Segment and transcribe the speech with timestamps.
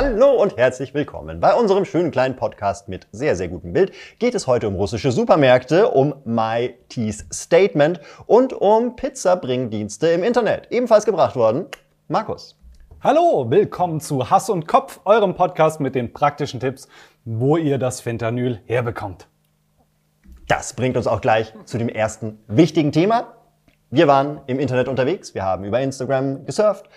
[0.00, 1.40] Hallo und herzlich willkommen.
[1.40, 5.10] Bei unserem schönen kleinen Podcast mit sehr, sehr gutem Bild geht es heute um russische
[5.10, 10.68] Supermärkte, um My Teeth Statement und um Pizzabringdienste im Internet.
[10.70, 11.66] Ebenfalls gebracht worden,
[12.06, 12.56] Markus.
[13.02, 16.86] Hallo, willkommen zu Hass und Kopf, eurem Podcast mit den praktischen Tipps,
[17.24, 19.26] wo ihr das Fentanyl herbekommt.
[20.46, 23.34] Das bringt uns auch gleich zu dem ersten wichtigen Thema.
[23.90, 26.88] Wir waren im Internet unterwegs, wir haben über Instagram gesurft,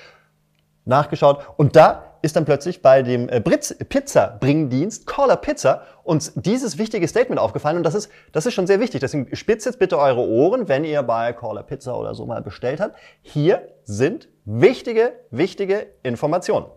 [0.85, 7.07] nachgeschaut und da ist dann plötzlich bei dem äh, Pizza-Bringdienst Caller Pizza uns dieses wichtige
[7.07, 9.01] Statement aufgefallen und das ist, das ist schon sehr wichtig.
[9.01, 12.79] Deswegen spitzt jetzt bitte eure Ohren, wenn ihr bei Caller Pizza oder so mal bestellt
[12.79, 12.95] habt.
[13.21, 16.67] Hier sind wichtige, wichtige Informationen.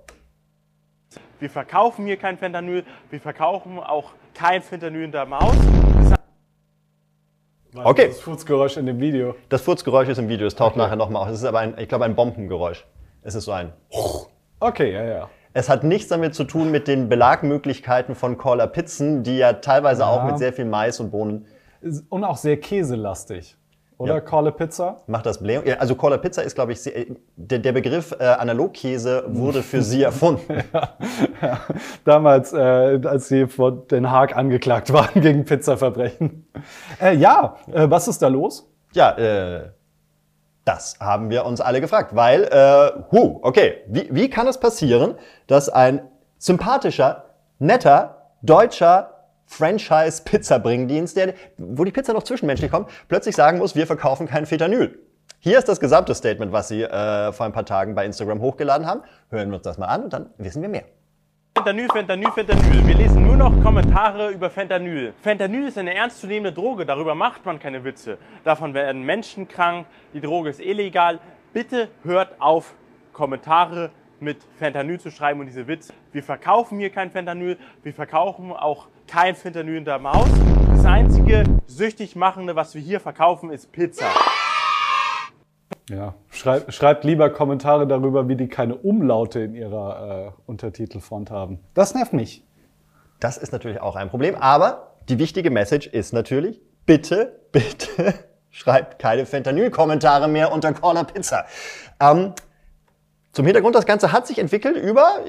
[1.40, 5.54] Wir verkaufen hier kein Fentanyl, wir verkaufen auch kein Fentanyl in der Maus.
[7.76, 8.08] Okay.
[8.08, 9.34] Das Furzgeräusch in dem Video.
[9.48, 11.28] Das Furzgeräusch ist im Video, es taucht nachher nochmal auf.
[11.28, 12.86] Es ist aber ein, ich glaube, ein Bombengeräusch.
[13.22, 13.72] Es ist so ein.
[14.66, 15.28] Okay, ja, ja.
[15.52, 20.02] Es hat nichts damit zu tun mit den Belagmöglichkeiten von Caller Pizzen, die ja teilweise
[20.02, 20.08] Ja.
[20.08, 21.46] auch mit sehr viel Mais und Bohnen
[22.08, 23.56] Und auch sehr käselastig.
[23.98, 24.20] Oder Ja.
[24.20, 25.02] Calle Pizza?
[25.06, 25.64] macht das Blähung.
[25.66, 27.04] Ja, Also Caller Pizza ist, glaube ich, sehr,
[27.36, 30.42] der, der Begriff äh, Analogkäse wurde für sie erfunden.
[32.04, 32.56] Damals, äh,
[33.04, 36.46] als sie vor Den Haag angeklagt waren gegen Pizzaverbrechen.
[37.00, 38.68] Äh, ja, äh, was ist da los?
[38.94, 39.70] Ja, äh,
[40.64, 45.14] das haben wir uns alle gefragt, weil, äh, hu, okay, wie, wie kann es passieren,
[45.46, 47.24] dass ein sympathischer,
[47.58, 49.10] netter, deutscher
[49.46, 51.18] Franchise-Pizza-Bringdienst,
[51.58, 54.98] wo die Pizza noch zwischenmenschlich kommt, plötzlich sagen muss, wir verkaufen kein Fetanyl.
[55.38, 58.86] Hier ist das gesamte Statement, was sie äh, vor ein paar Tagen bei Instagram hochgeladen
[58.86, 59.02] haben.
[59.28, 60.84] Hören wir uns das mal an und dann wissen wir mehr.
[61.56, 62.86] Fentanyl, Fentanyl, Fentanyl.
[62.86, 65.14] Wir lesen nur noch Kommentare über Fentanyl.
[65.22, 68.18] Fentanyl ist eine ernstzunehmende Droge, darüber macht man keine Witze.
[68.42, 71.20] Davon werden Menschen krank, die Droge ist illegal.
[71.52, 72.74] Bitte hört auf,
[73.12, 75.94] Kommentare mit Fentanyl zu schreiben und diese Witze.
[76.12, 80.28] Wir verkaufen hier kein Fentanyl, wir verkaufen auch kein Fentanyl in der Maus.
[80.70, 84.06] Das einzige süchtig machende, was wir hier verkaufen, ist Pizza.
[85.90, 91.60] Ja, schreibt, schreibt lieber Kommentare darüber, wie die keine Umlaute in ihrer äh, Untertitelfront haben.
[91.74, 92.42] Das nervt mich.
[93.20, 98.14] Das ist natürlich auch ein Problem, aber die wichtige Message ist natürlich, bitte, bitte
[98.50, 101.44] schreibt keine Fentanyl-Kommentare mehr unter Corner Pizza.
[102.00, 102.32] Ähm,
[103.32, 105.20] zum Hintergrund, das Ganze hat sich entwickelt über,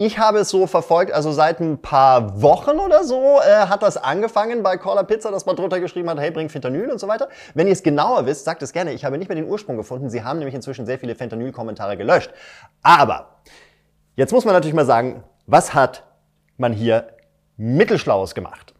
[0.00, 3.96] ich habe es so verfolgt, also seit ein paar Wochen oder so äh, hat das
[3.96, 7.28] angefangen bei Caller Pizza, dass man drunter geschrieben hat, hey, bring Fentanyl und so weiter.
[7.54, 8.92] Wenn ihr es genauer wisst, sagt es gerne.
[8.92, 10.10] Ich habe nicht mehr den Ursprung gefunden.
[10.10, 12.30] Sie haben nämlich inzwischen sehr viele Fentanyl-Kommentare gelöscht.
[12.82, 13.40] Aber
[14.20, 16.04] Jetzt muss man natürlich mal sagen, was hat
[16.58, 17.08] man hier
[17.56, 18.74] Mittelschlaues gemacht?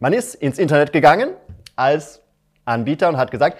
[0.00, 1.30] Man ist ins Internet gegangen
[1.76, 2.20] als
[2.66, 3.56] Anbieter und hat gesagt,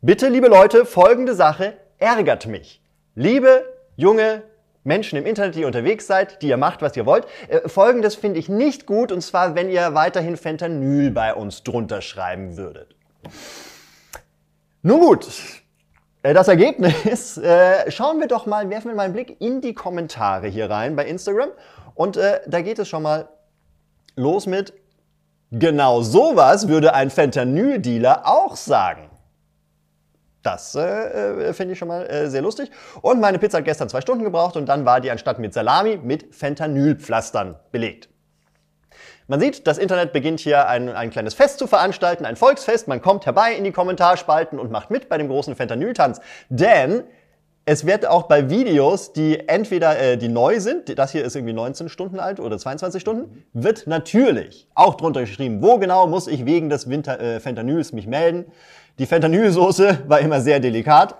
[0.00, 2.82] bitte liebe Leute, folgende Sache ärgert mich.
[3.14, 4.42] Liebe junge
[4.84, 8.14] Menschen im Internet, die ihr unterwegs seid, die ihr macht, was ihr wollt, äh, folgendes
[8.14, 12.96] finde ich nicht gut und zwar, wenn ihr weiterhin Fentanyl bei uns drunter schreiben würdet.
[14.82, 15.28] Nun gut,
[16.22, 19.74] äh, das Ergebnis, äh, schauen wir doch mal, werfen wir mal einen Blick in die
[19.74, 21.50] Kommentare hier rein bei Instagram.
[21.94, 23.28] Und da geht es schon mal
[24.16, 24.72] los mit,
[25.50, 29.11] genau sowas würde ein Fentanyl-Dealer auch sagen.
[30.42, 32.70] Das äh, äh, finde ich schon mal äh, sehr lustig.
[33.00, 35.98] Und meine Pizza hat gestern zwei Stunden gebraucht und dann war die anstatt mit Salami
[36.02, 38.08] mit Fentanylpflastern belegt.
[39.28, 42.88] Man sieht, das Internet beginnt hier ein, ein kleines Fest zu veranstalten, ein Volksfest.
[42.88, 46.20] Man kommt herbei in die Kommentarspalten und macht mit bei dem großen Fentanyl-Tanz.
[46.48, 47.04] Denn
[47.64, 51.52] es wird auch bei Videos, die entweder äh, die neu sind, das hier ist irgendwie
[51.52, 56.44] 19 Stunden alt oder 22 Stunden, wird natürlich auch drunter geschrieben, wo genau muss ich
[56.44, 58.46] wegen des Winter, äh, Fentanyls mich melden.
[58.98, 61.14] Die Fentanylsoße war immer sehr delikat.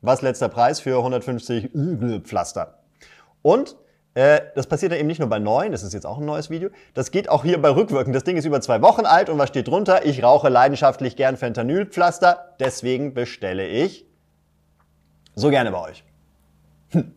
[0.00, 1.70] Was letzter Preis für 150
[2.22, 2.78] Pflaster.
[3.42, 3.74] Und
[4.14, 6.50] äh, das passiert dann eben nicht nur bei neuen, das ist jetzt auch ein neues
[6.50, 8.14] Video, das geht auch hier bei rückwirkend.
[8.14, 10.06] Das Ding ist über zwei Wochen alt und was steht drunter?
[10.06, 14.07] Ich rauche leidenschaftlich gern Fentanylpflaster, deswegen bestelle ich
[15.38, 16.04] so gerne bei euch.
[16.90, 17.14] Hm.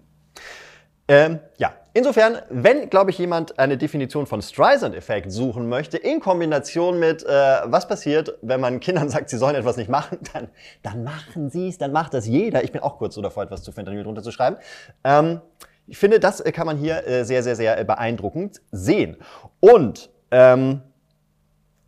[1.08, 7.00] Ähm, ja, insofern, wenn, glaube ich, jemand eine Definition von Streisand-Effekt suchen möchte, in Kombination
[7.00, 7.28] mit, äh,
[7.66, 10.50] was passiert, wenn man Kindern sagt, sie sollen etwas nicht machen, dann,
[10.84, 12.64] dann machen sie es, dann macht das jeder.
[12.64, 14.58] Ich bin auch kurz so davor, etwas zu Fentanyl drunter zu schreiben.
[15.04, 15.42] Ähm,
[15.88, 19.18] ich finde, das äh, kann man hier äh, sehr, sehr, sehr beeindruckend sehen.
[19.60, 20.82] Und ähm,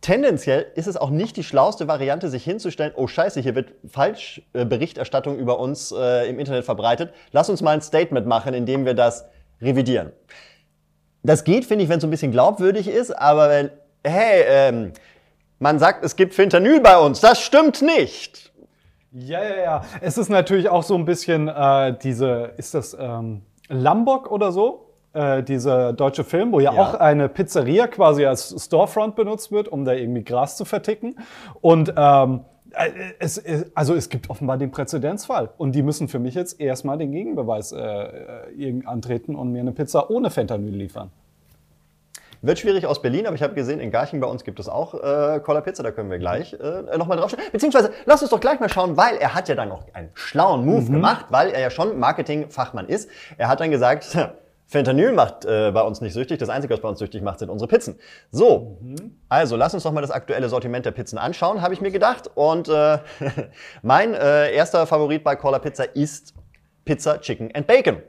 [0.04, 5.40] tendenziell ist es auch nicht die schlauste Variante, sich hinzustellen, oh scheiße, hier wird Falschberichterstattung
[5.40, 7.14] über uns äh, im Internet verbreitet.
[7.32, 9.26] Lass uns mal ein Statement machen, in dem wir das
[9.62, 10.12] revidieren.
[11.24, 13.70] Das geht, finde ich, wenn es so ein bisschen glaubwürdig ist, aber wenn,
[14.06, 14.94] hey, ähm,
[15.60, 18.52] man sagt, es gibt Fentanyl bei uns, das stimmt nicht.
[19.14, 19.86] Ja, ja, ja.
[20.02, 24.93] Es ist natürlich auch so ein bisschen äh, diese, ist das ähm, Lombok oder so?
[25.14, 26.82] Äh, dieser deutsche Film, wo ja, Ja.
[26.82, 31.16] auch eine Pizzeria quasi als Storefront benutzt wird, um da irgendwie Gras zu verticken.
[31.62, 32.42] Und ähm,
[32.74, 32.90] äh,
[33.20, 35.50] es, es, also es gibt offenbar den Präzedenzfall.
[35.58, 39.72] Und die müssen für mich jetzt erstmal den Gegenbeweis äh, äh, antreten und mir eine
[39.72, 41.12] Pizza ohne Fentanyl liefern.
[42.42, 44.96] Wird schwierig aus Berlin, aber ich habe gesehen, in Garching bei uns gibt es auch
[44.96, 47.40] äh, Cola Pizza, da können wir gleich äh, nochmal drauf schauen.
[47.54, 50.66] Beziehungsweise, lass uns doch gleich mal schauen, weil er hat ja dann noch einen schlauen
[50.66, 53.10] Move gemacht, weil er ja schon Marketingfachmann ist.
[53.38, 54.18] Er hat dann gesagt,
[54.74, 57.50] Fentanyl macht äh, bei uns nicht süchtig, das Einzige, was bei uns süchtig macht, sind
[57.50, 58.00] unsere Pizzen.
[58.32, 58.80] So,
[59.30, 62.32] also lass uns doch mal das aktuelle Sortiment der Pizzen anschauen, habe ich mir gedacht.
[62.34, 62.98] Und äh,
[63.84, 66.34] mein äh, erster Favorit bei Cola Pizza ist
[66.86, 68.02] Pizza Chicken and Bacon.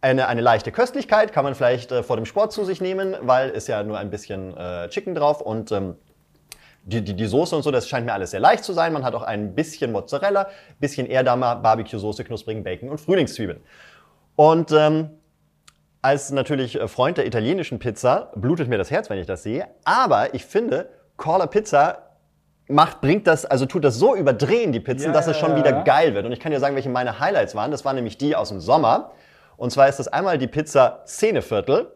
[0.00, 3.50] Eine, eine leichte Köstlichkeit kann man vielleicht äh, vor dem Sport zu sich nehmen, weil
[3.50, 5.96] ist ja nur ein bisschen äh, Chicken drauf und ähm,
[6.84, 8.92] die, die, die Soße und so, das scheint mir alles sehr leicht zu sein.
[8.92, 10.48] Man hat auch ein bisschen Mozzarella,
[10.78, 13.60] bisschen Ehrdamer, Barbecue-Soße, knusprigen Bacon und Frühlingszwiebeln.
[14.36, 15.10] Und ähm,
[16.02, 19.66] als natürlich äh, Freund der italienischen Pizza blutet mir das Herz, wenn ich das sehe.
[19.84, 22.10] Aber ich finde, Corla Pizza
[22.68, 25.50] macht, bringt das, also tut das so überdrehen, die Pizzen, Ja, dass es ja, schon
[25.52, 25.82] ja, wieder ja.
[25.82, 26.24] geil wird.
[26.24, 27.70] Und ich kann dir sagen, welche meine Highlights waren.
[27.70, 29.12] Das waren nämlich die aus dem Sommer.
[29.56, 31.92] Und zwar ist das einmal die Pizza Szeneviertel.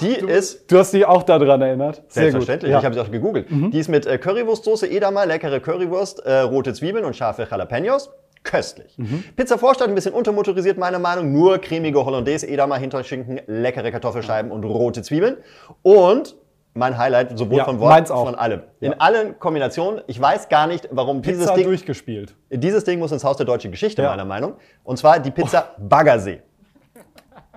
[0.00, 2.02] Die du, ist Du hast dich auch daran erinnert.
[2.06, 2.78] Sehr Selbstverständlich, gut.
[2.78, 3.48] ich habe sie auch gegoogelt.
[3.50, 8.10] Die ist mit äh, Currywurstsoße Edamer, leckere Currywurst, äh, rote Zwiebeln und scharfe Jalapenos.
[8.44, 8.96] Köstlich.
[9.36, 11.32] Pizza Vorstadt ein bisschen untermotorisiert, meiner Meinung.
[11.32, 15.36] Nur cremige Hollandaise, Edamer, Hinterschinken, leckere Kartoffelscheiben und rote Zwiebeln.
[15.82, 16.36] Und
[16.74, 18.62] mein Highlight, sowohl Ja, von Wort, von allem.
[18.80, 18.96] In Ja.
[18.98, 20.00] allen Kombinationen.
[20.06, 22.34] Ich weiß gar nicht, warum dieses Pizza Ding, durchgespielt.
[22.50, 24.10] dieses Ding muss ins Haus der deutschen Geschichte, Ja.
[24.10, 24.54] meiner Meinung.
[24.82, 26.40] Und zwar die Pizza Baggersee.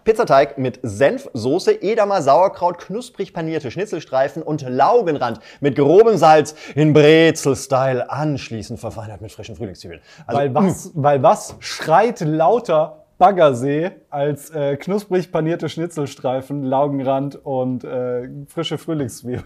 [0.05, 6.93] Pizzateig mit Senf, Soße, Edamer, Sauerkraut, knusprig panierte Schnitzelstreifen und Laugenrand mit grobem Salz in
[6.93, 10.01] Brezel-Style anschließend verfeinert mit frischen Frühlingszwiebeln.
[10.27, 17.83] Also, Weil was, weil was schreit lauter Baggersee als äh, knusprig panierte Schnitzelstreifen, Laugenrand und
[17.83, 19.45] äh, frische Frühlingszwiebeln?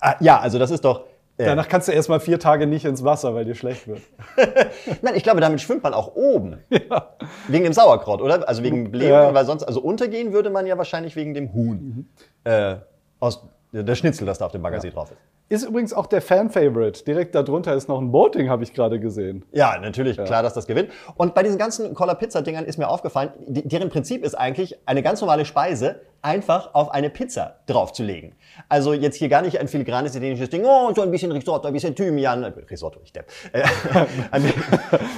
[0.00, 1.04] ah, ja, also das ist doch.
[1.38, 4.00] Äh, Danach kannst du erstmal vier Tage nicht ins Wasser, weil dir schlecht wird.
[5.02, 6.58] nein, ich glaube, damit schwimmt man auch oben.
[7.48, 8.46] Wegen dem Sauerkraut, oder?
[8.48, 9.34] Also wegen Blähungen, Ja.
[9.34, 12.08] weil sonst, also untergehen würde man ja wahrscheinlich wegen dem Huhn.
[12.44, 12.76] Äh,
[13.20, 15.18] aus der Schnitzel, das da auf dem Baggersee drauf ist.
[15.50, 17.04] Ist übrigens auch der Fan-Favorite.
[17.04, 19.46] Direkt darunter ist noch ein Boating, habe ich gerade gesehen.
[19.52, 20.90] Ja, natürlich, klar, dass das gewinnt.
[21.16, 25.46] Und bei diesen ganzen Cola-Pizza-Dingern ist mir aufgefallen, deren Prinzip ist eigentlich, eine ganz normale
[25.46, 28.34] Speise einfach auf eine Pizza draufzulegen.
[28.68, 31.72] Also jetzt hier gar nicht ein filigranes italienisches Ding, oh, so ein bisschen Risotto, ein
[31.72, 33.30] bisschen Thymian, äh, Risotto, ich depp.
[33.52, 33.62] Äh,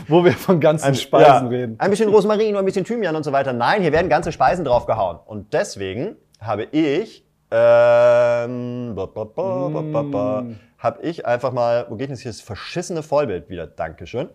[0.09, 1.75] Wo wir von ganzen ein- Speisen ja, reden.
[1.79, 3.53] Ein bisschen Rosmarin ein bisschen Thymian und so weiter.
[3.53, 5.19] Nein, hier werden ganze Speisen draufgehauen.
[5.26, 10.44] Und deswegen habe ich, ähm, ba,
[10.79, 13.67] habe ich einfach mal, wo geht denn jetzt hier das verschissene Vollbild wieder?
[13.67, 14.29] Dankeschön.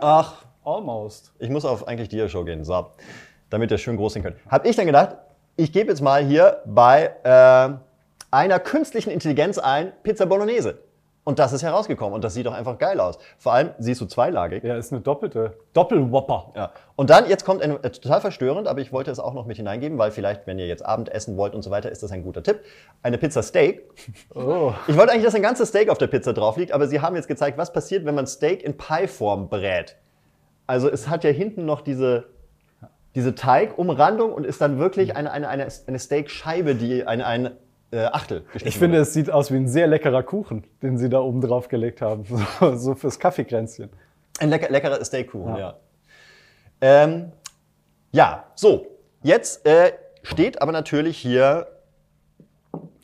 [0.00, 1.32] Ach, Almost.
[1.38, 2.86] ich muss auf eigentlich die Show gehen, so,
[3.50, 4.36] damit ihr schön groß sehen könnt.
[4.48, 5.16] Habe ich dann gedacht,
[5.56, 7.74] ich gebe jetzt mal hier bei äh,
[8.30, 10.78] einer künstlichen Intelligenz ein Pizza Bolognese.
[11.28, 13.18] Und das ist herausgekommen und das sieht doch einfach geil aus.
[13.36, 14.64] Vor allem siehst du zweilagig.
[14.64, 15.58] Ja, ist eine doppelte.
[15.74, 16.52] Doppelwhopper.
[16.56, 16.72] Ja.
[16.96, 19.58] Und dann, jetzt kommt ein, äh, total verstörend, aber ich wollte es auch noch mit
[19.58, 22.22] hineingeben, weil vielleicht, wenn ihr jetzt Abend essen wollt und so weiter, ist das ein
[22.22, 22.60] guter Tipp.
[23.02, 23.82] Eine Pizza Steak.
[24.34, 24.72] Oh.
[24.86, 27.14] Ich wollte eigentlich, dass ein ganzes Steak auf der Pizza drauf liegt, aber sie haben
[27.14, 29.96] jetzt gezeigt, was passiert, wenn man Steak in Pie-Form brät.
[30.66, 32.24] Also es hat ja hinten noch diese,
[33.14, 37.50] diese Teigumrandung und ist dann wirklich eine, eine, eine, eine Steakscheibe, die eine, ein
[37.90, 39.02] äh, Achtel geschnitten Ich finde, wurde.
[39.02, 42.24] es sieht aus wie ein sehr leckerer Kuchen, den sie da oben drauf gelegt haben.
[42.60, 43.90] So, so fürs Kaffeekränzchen.
[44.40, 45.76] Ein lecker, leckerer Steakkuchen, ja.
[46.80, 47.32] Ähm,
[48.12, 48.86] ja, so.
[49.22, 49.92] Jetzt äh,
[50.22, 51.66] steht aber natürlich hier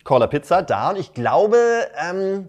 [0.04, 1.56] Cola Pizza da und ich glaube,
[2.08, 2.46] ähm,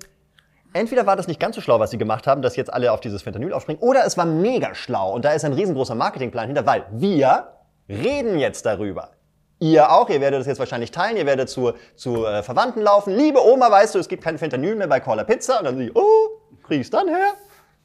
[0.73, 2.99] entweder war das nicht ganz so schlau, was sie gemacht haben, dass jetzt alle auf
[2.99, 6.65] dieses Fentanyl aufspringen, oder es war mega schlau und da ist ein riesengroßer Marketingplan hinter,
[6.65, 7.47] weil wir
[7.89, 9.11] reden jetzt darüber.
[9.59, 13.15] Ihr auch, ihr werdet das jetzt wahrscheinlich teilen, ihr werdet zu, zu äh, Verwandten laufen.
[13.15, 15.59] Liebe Oma, weißt du, es gibt kein Fentanyl mehr bei Cola Pizza.
[15.59, 16.29] Und dann sie, oh,
[16.63, 17.33] krieg ich's dann her?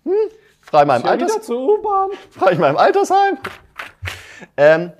[0.04, 0.12] Hm?
[0.60, 2.10] Frei Ja, Alters wieder zur U-Bahn.
[2.30, 3.38] fahre ich im Altersheim.
[4.56, 4.92] Ähm,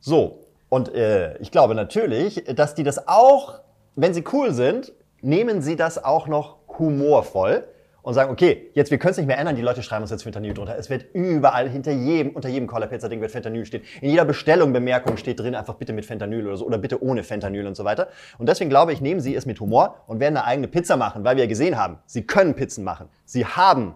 [0.00, 3.60] so, und äh, ich glaube natürlich, dass die das auch,
[3.96, 7.66] wenn sie cool sind, nehmen sie das auch noch humorvoll
[8.04, 10.22] und sagen, okay, jetzt, wir können es nicht mehr ändern, die Leute schreiben uns jetzt
[10.22, 10.76] Fentanyl drunter.
[10.78, 13.82] Es wird überall, hinter jedem, unter jedem Cola Pizza Ding wird Fentanyl stehen.
[14.02, 17.24] In jeder Bestellung, Bemerkung steht drin, einfach bitte mit Fentanyl oder so, oder bitte ohne
[17.24, 18.08] Fentanyl und so weiter.
[18.36, 21.24] Und deswegen glaube ich, nehmen sie es mit Humor und werden eine eigene Pizza machen,
[21.24, 23.08] weil wir ja gesehen haben, sie können Pizzen machen.
[23.24, 23.94] Sie haben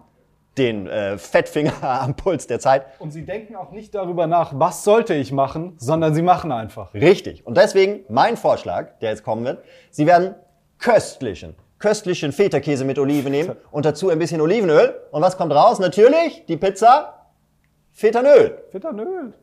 [0.57, 2.87] den äh, Fettfinger am Puls der Zeit.
[2.97, 6.95] Und sie denken auch nicht darüber nach, was sollte ich machen, sondern sie machen einfach.
[6.95, 7.45] Richtig.
[7.45, 10.33] Und deswegen mein Vorschlag, der jetzt kommen wird, Sie werden
[10.79, 14.95] köstlichen, köstlichen Feta-Käse mit Oliven nehmen und dazu ein bisschen Olivenöl.
[15.11, 15.79] Und was kommt raus?
[15.79, 17.15] Natürlich die Pizza
[17.91, 18.63] Fetanöl.
[18.69, 19.33] Fettanöl.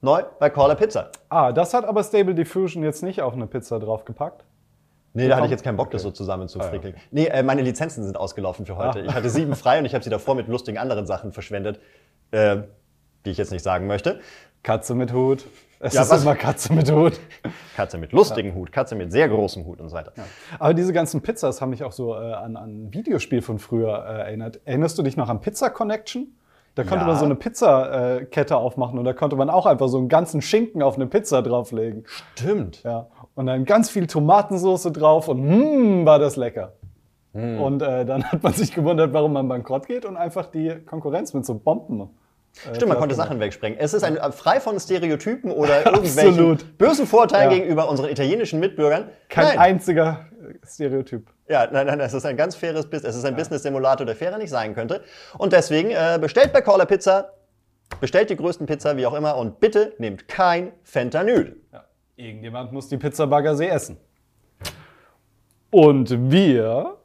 [0.00, 1.10] neu bei Caller Pizza.
[1.28, 4.44] Ah, das hat aber Stable Diffusion jetzt nicht auf eine Pizza draufgepackt.
[5.14, 6.94] Nee, da hatte ich jetzt keinen Bock, das so zusammenzufrickeln.
[7.10, 9.00] Nee, äh, meine Lizenzen sind ausgelaufen für heute.
[9.00, 9.04] Ah.
[9.06, 11.80] Ich hatte sieben frei und ich habe sie davor mit lustigen anderen Sachen verschwendet,
[12.30, 12.58] äh,
[13.24, 14.20] die ich jetzt nicht sagen möchte.
[14.62, 15.44] Katze mit Hut.
[15.80, 17.20] Es Ja, ist was- immer Katze mit Hut.
[17.76, 20.12] Katze mit lustigem Hut, Katze mit sehr großem Hut und so weiter.
[20.58, 24.04] Aber diese ganzen Pizzas haben mich auch so äh, an, an ein Videospiel von früher
[24.04, 24.60] äh, erinnert.
[24.64, 26.34] Erinnerst du dich noch an Pizza Connection?
[26.74, 27.06] Da konnte Ja.
[27.08, 30.08] man so eine Pizzakette äh, Kette aufmachen und da konnte man auch einfach so einen
[30.08, 32.04] ganzen Schinken auf eine Pizza drauflegen.
[32.06, 32.82] Stimmt.
[32.84, 33.06] Ja.
[33.34, 36.72] Und dann ganz viel Tomatensauce drauf und mmm, war das lecker.
[37.32, 41.34] Und äh, dann hat man sich gewundert, warum man bankrott geht und einfach die Konkurrenz
[41.34, 42.08] mit so Bomben.
[42.70, 43.78] Äh, Stimmt, man konnte Sachen wegsprengen.
[43.78, 46.78] Es ist ein, äh, frei von Stereotypen oder irgendwelchen Absolut.
[46.78, 47.58] bösen Vorteilen Ja.
[47.58, 49.08] gegenüber unseren italienischen Mitbürgern.
[49.28, 49.58] Kein nein.
[49.58, 51.28] einziger äh, Stereotyp.
[51.48, 53.12] Ja, nein, nein, es ist ein ganz faires Business.
[53.12, 55.02] Es ist ein Business-Simulator, der fairer nicht sein könnte.
[55.38, 57.32] Und deswegen äh, bestellt bei Caller Pizza,
[58.00, 61.56] bestellt die größten Pizza, wie auch immer, und bitte nehmt kein Fentanyl.
[61.72, 61.84] Ja.
[62.16, 63.96] Irgendjemand muss die Pizza Baggersee essen.
[65.70, 66.96] Und wir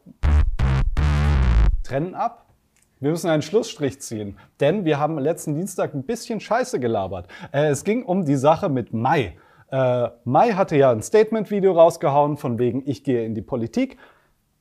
[1.84, 2.43] trennen ab.
[3.04, 7.28] Wir müssen einen Schlussstrich ziehen, denn wir haben letzten Dienstag ein bisschen Scheiße gelabert.
[7.52, 9.36] Äh, es ging um die Sache mit Mai.
[9.72, 13.98] Äh, Mai hatte ja ein Statement-Video rausgehauen von wegen, ich gehe in die Politik.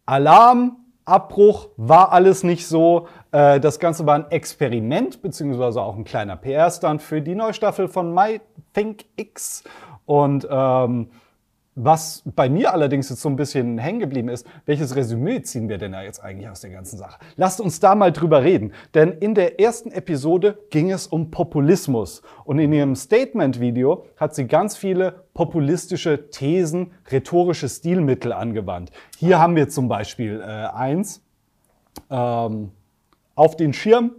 [0.07, 3.07] Alarm, Abbruch, war alles nicht so.
[3.31, 7.87] Äh, das Ganze war ein Experiment, beziehungsweise auch ein kleiner PR-Stand für die neue Staffel
[7.87, 8.41] von My
[8.73, 9.63] Think X.
[10.05, 11.11] Und ähm,
[11.75, 15.79] was bei mir allerdings jetzt so ein bisschen hängen geblieben ist, welches Resümee ziehen wir
[15.79, 17.19] denn da jetzt eigentlich aus der ganzen Sache?
[17.37, 18.73] Lasst uns da mal drüber reden.
[18.95, 22.23] Denn in der ersten Episode ging es um Populismus.
[22.45, 28.91] Und in ihrem Statement-Video hat sie ganz viele populistische Thesen, rhetorische Stilmittel angewandt.
[29.19, 31.23] Hier haben wir zum Beispiel äh, eins.
[32.11, 32.71] Ähm,
[33.35, 34.13] auf den Schirm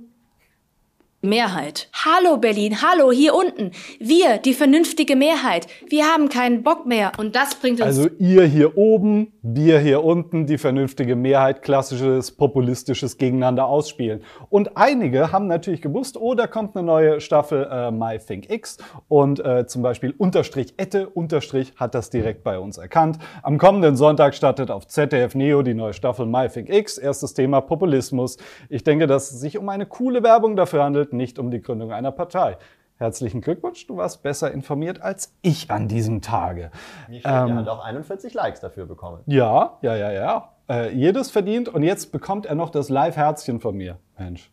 [1.26, 1.88] Mehrheit.
[1.94, 3.72] Hallo Berlin, hallo hier unten.
[3.98, 5.68] Wir, die vernünftige Mehrheit.
[5.88, 10.04] Wir haben keinen Bock mehr und das bringt uns Also ihr hier oben, wir hier
[10.04, 14.22] unten, die vernünftige Mehrheit, klassisches populistisches Gegeneinander ausspielen.
[14.50, 18.78] Und einige haben natürlich gewusst, oh, da kommt eine neue Staffel äh, My Think X
[19.08, 23.18] und äh, zum Beispiel Unterstrich Ette, Unterstrich hat das direkt bei uns erkannt.
[23.44, 26.98] Am kommenden Sonntag startet auf ZDF Neo die neue Staffel My Think X.
[26.98, 28.36] Erstes Thema Populismus.
[28.68, 31.92] Ich denke, dass es sich um eine coole Werbung dafür handelt, nicht um die Gründung
[31.92, 32.58] einer Partei.
[32.98, 36.72] Herzlichen Glückwunsch, du warst besser informiert als ich an diesem Tage.
[37.10, 39.22] Wie schön, er hat auch 41 Likes dafür bekommen.
[39.26, 40.54] Ja, ja, ja, ja.
[40.70, 43.98] Äh, jedes verdient und jetzt bekommt er noch das Live-Herzchen von mir.
[44.18, 44.53] Mensch,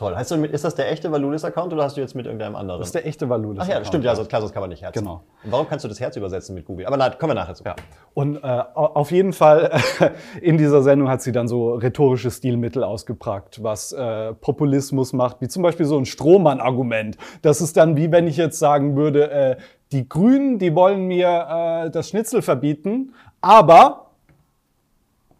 [0.00, 0.16] Toll.
[0.16, 2.80] Heißt du, mit- ist das der echte Valulis-Account oder hast du jetzt mit irgendeinem anderen?
[2.80, 3.62] das ist der echte Valulis.
[3.62, 4.94] Ach ja, stimmt, ja, sonst, klar, sonst kann man nicht Herz.
[4.94, 5.24] Genau.
[5.44, 6.86] Und warum kannst du das Herz übersetzen mit Google?
[6.86, 7.64] Aber na, kommen wir nachher zu.
[7.64, 7.76] Ja.
[8.14, 9.70] Und äh, au- auf jeden Fall
[10.40, 15.48] in dieser Sendung hat sie dann so rhetorische Stilmittel ausgepackt, was äh, Populismus macht, wie
[15.48, 17.18] zum Beispiel so ein Strohmann-Argument.
[17.42, 19.56] Das ist dann wie wenn ich jetzt sagen würde, äh,
[19.92, 24.06] die Grünen, die wollen mir äh, das Schnitzel verbieten, aber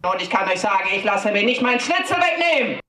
[0.03, 2.79] Und ich kann euch sagen, ich lasse mir nicht meinen Schnitzel wegnehmen.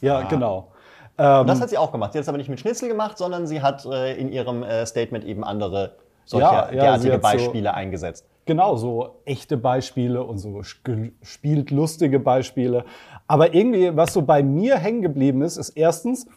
[0.00, 0.70] ja, genau.
[1.18, 2.12] Und das hat sie auch gemacht.
[2.12, 4.84] Sie hat es aber nicht mit Schnitzel gemacht, sondern sie hat äh, in ihrem äh,
[4.84, 5.92] Statement eben andere
[6.26, 8.26] solche Ja, ja, derartige hat so- Beispiele eingesetzt.
[8.44, 12.84] Genau, so echte Beispiele und so gespielt lustige Beispiele.
[13.26, 16.28] Aber irgendwie, was so bei mir hängen geblieben ist, ist erstens,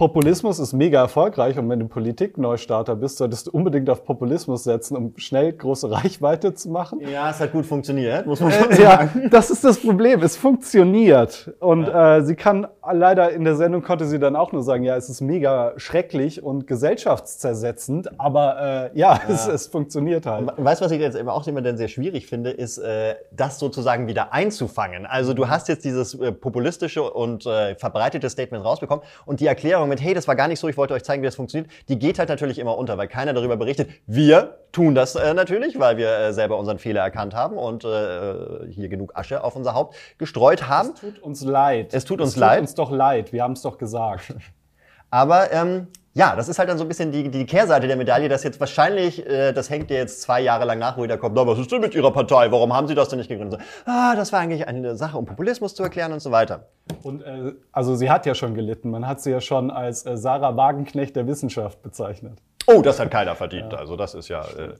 [0.00, 4.96] Populismus ist mega erfolgreich und wenn du Politikneustarter bist, solltest du unbedingt auf Populismus setzen,
[4.96, 7.00] um schnell große Reichweite zu machen.
[7.00, 9.28] Ja, es hat gut funktioniert, muss man schon Äh, ja, sagen.
[9.30, 10.22] das ist das Problem.
[10.22, 11.52] Es funktioniert.
[11.60, 14.96] Und äh, sie kann leider in der Sendung konnte sie dann auch nur sagen, ja,
[14.96, 20.50] es ist mega schrecklich und gesellschaftszersetzend, aber äh, ja, Es, es funktioniert halt.
[20.56, 23.58] Weißt du, was ich jetzt eben auch immer dann sehr schwierig finde, ist, äh, das
[23.58, 25.04] sozusagen wieder einzufangen.
[25.04, 29.89] Also du hast jetzt dieses äh, populistische und äh, verbreitete Statement rausbekommen und die Erklärung
[29.90, 31.98] mit, hey, das war gar nicht so, ich wollte euch zeigen, wie das funktioniert, die
[31.98, 33.90] geht halt natürlich immer unter, weil keiner darüber berichtet.
[34.06, 38.66] Wir tun das äh, natürlich, weil wir äh, selber unseren Fehler erkannt haben und äh,
[38.70, 40.90] hier genug Asche auf unser Haupt gestreut haben.
[40.94, 41.94] Es tut uns leid.
[41.94, 42.58] Es tut uns es leid.
[42.58, 43.32] tut uns doch leid.
[43.32, 44.34] Wir haben es doch gesagt.
[45.10, 48.28] Aber ähm, ja, das ist halt dann so ein bisschen die, die Kehrseite der Medaille,
[48.28, 51.36] dass jetzt wahrscheinlich, äh, das hängt dir jetzt zwei Jahre lang nach, wo jeder kommt,
[51.36, 52.50] na, was ist denn mit Ihrer Partei?
[52.50, 53.60] Warum haben Sie das denn nicht gegründet?
[53.60, 56.66] So, ah, das war eigentlich eine Sache, um Populismus zu erklären und so weiter.
[57.04, 58.90] Und äh, also sie hat ja schon gelitten.
[58.90, 62.38] Man hat sie ja schon als äh, Sarah Wagenknecht der Wissenschaft bezeichnet.
[62.66, 63.72] Oh, das hat keiner verdient.
[63.74, 64.40] Also das ist ja.
[64.40, 64.74] Äh,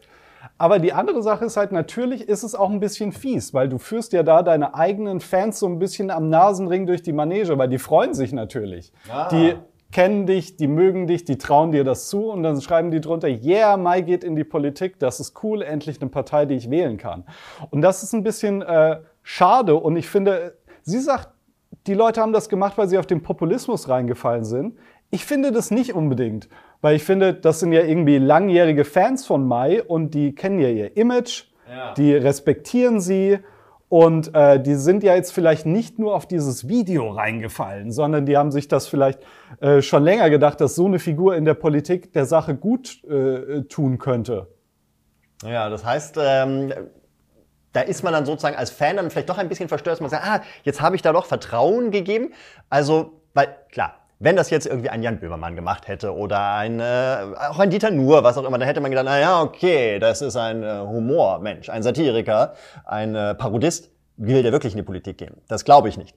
[0.59, 3.79] Aber die andere Sache ist halt, natürlich ist es auch ein bisschen fies, weil du
[3.79, 7.69] führst ja da deine eigenen Fans so ein bisschen am Nasenring durch die Manege, weil
[7.69, 8.93] die freuen sich natürlich.
[9.31, 9.55] Die
[9.93, 13.29] kennen dich, die mögen dich, die trauen dir das zu und dann schreiben die drunter,
[13.29, 16.97] yeah, Mai geht in die Politik, das ist cool, endlich eine Partei, die ich wählen
[16.97, 17.25] kann.
[17.71, 21.31] Und das ist ein bisschen äh, schade und ich finde, sie sagt,
[21.87, 24.77] die Leute haben das gemacht, weil sie auf den Populismus reingefallen sind.
[25.11, 26.49] Ich finde das nicht unbedingt,
[26.83, 30.69] Weil ich finde, das sind ja irgendwie langjährige Fans von Mai und die kennen ja
[30.69, 31.95] ihr Image, Ja.
[31.95, 33.39] die respektieren sie
[33.91, 38.37] und äh, die sind ja jetzt vielleicht nicht nur auf dieses Video reingefallen, sondern die
[38.37, 39.19] haben sich das vielleicht
[39.61, 43.63] äh, schon länger gedacht, dass so eine Figur in der Politik der Sache gut äh,
[43.63, 44.47] tun könnte.
[45.43, 46.73] Ja, das heißt, ähm,
[47.73, 50.11] da ist man dann sozusagen als Fan dann vielleicht doch ein bisschen verstört, dass man
[50.11, 52.33] sagt, ah, jetzt habe ich da doch Vertrauen gegeben.
[52.69, 57.17] Also, weil, klar, wenn das jetzt irgendwie ein Jan Böhmermann gemacht hätte oder ein, äh,
[57.49, 60.21] auch ein Dieter Nuhr, was auch immer, dann hätte man gedacht, na ja, okay, das
[60.21, 63.91] ist ein äh, Humormensch, ein Satiriker, ein äh, Parodist.
[64.19, 65.41] Will der wirklich in die Politik gehen?
[65.49, 66.15] Das glaube ich nicht.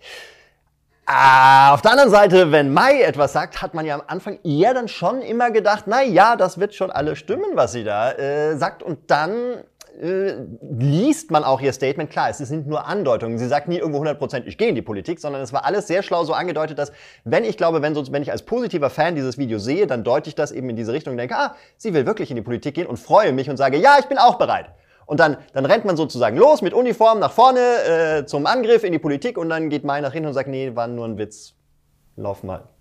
[1.06, 4.74] Ah, auf der anderen Seite, wenn Mai etwas sagt, hat man ja am Anfang eher
[4.74, 8.58] dann schon immer gedacht, na ja, das wird schon alle stimmen, was sie da äh,
[8.58, 8.84] sagt.
[8.84, 9.64] Und dann
[10.02, 12.10] äh, liest man auch ihr Statement.
[12.10, 13.38] Klar, es sind nur Andeutungen.
[13.38, 16.04] Sie sagt nie irgendwo 100%, ich gehe in die Politik, sondern es war alles sehr
[16.04, 16.92] schlau so angedeutet, dass
[17.24, 20.30] wenn ich glaube, wenn, so, wenn ich als positiver Fan dieses Video sehe, dann deute
[20.30, 22.76] ich das eben in diese Richtung und denke, ah, sie will wirklich in die Politik
[22.76, 24.68] gehen und freue mich und sage, ja, ich bin auch bereit.
[25.06, 28.94] Und dann, dann rennt man sozusagen los mit Uniform nach vorne äh, zum Angriff in
[28.94, 31.54] die Politik und dann geht Mai nach hinten und sagt, nee, war nur ein Witz.
[32.16, 32.73] Lauf mal.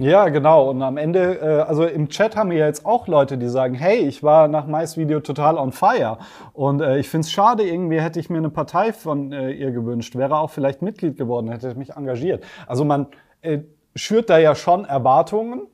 [0.00, 0.70] Ja, genau.
[0.70, 3.74] Und am Ende, äh, also im Chat haben wir ja jetzt auch Leute, die sagen,
[3.74, 6.16] hey, ich war nach Mais Video total on fire.
[6.54, 10.16] Und äh, ich find's schade, irgendwie hätte ich mir eine Partei von äh, ihr gewünscht,
[10.16, 12.42] wäre auch vielleicht Mitglied geworden, hätte mich engagiert.
[12.66, 13.08] Also man
[13.42, 13.58] äh,
[13.94, 15.66] schürt da ja schon Erwartungen.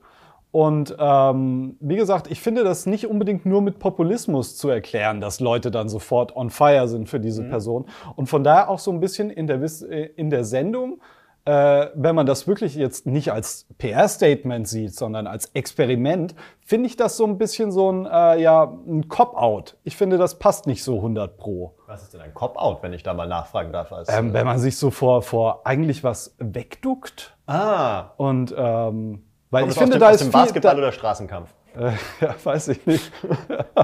[0.51, 5.39] Und ähm, wie gesagt, ich finde das nicht unbedingt nur mit Populismus zu erklären, dass
[5.39, 7.85] Leute dann sofort on fire sind für diese Person.
[8.17, 10.99] Und von daher auch so ein bisschen in der, Wiss- äh, in der Sendung
[11.47, 16.97] äh, wenn man das wirklich jetzt nicht als PR-Statement sieht, sondern als Experiment, finde ich
[16.97, 19.77] das so ein bisschen so ein, äh, ja, ein Cop-Out.
[19.85, 21.77] Ich finde, das passt nicht so 100 pro.
[21.87, 23.93] Was ist denn ein Cop-Out, wenn ich da mal nachfragen darf?
[23.93, 29.63] Als, Ähm, wenn man sich so vor, vor eigentlich was wegduckt ah, und ähm, weil
[29.63, 31.49] kommt ich finde, dem, da ist dem viel, Basketball da, oder Straßenkampf?
[31.77, 33.13] äh, ja, weiß ich nicht.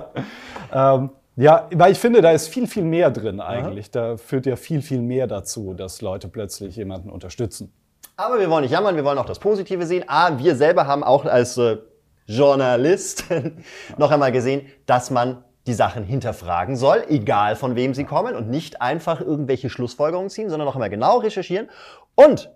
[0.72, 3.90] ähm, ja, weil ich finde, da ist viel, viel mehr drin eigentlich.
[3.90, 7.72] Da führt ja viel, viel mehr dazu, dass Leute plötzlich jemanden unterstützen.
[8.16, 10.04] Aber wir wollen nicht jammern, wir wollen auch das Positive sehen.
[10.06, 11.78] Ah, wir selber haben auch als äh,
[12.26, 13.64] Journalisten
[13.96, 18.50] noch einmal gesehen, dass man die Sachen hinterfragen soll, egal von wem sie kommen und
[18.50, 21.70] nicht einfach irgendwelche Schlussfolgerungen ziehen, sondern noch einmal genau recherchieren.
[22.14, 22.50] Und